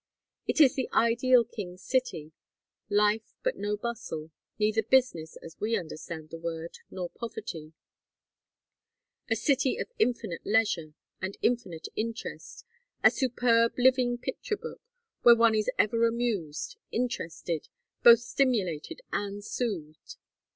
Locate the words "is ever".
15.53-16.07